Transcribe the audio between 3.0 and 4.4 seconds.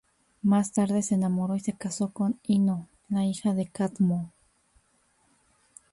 la hija de Cadmo.